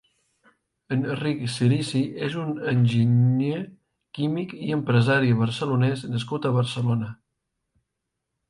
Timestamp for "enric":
0.95-1.41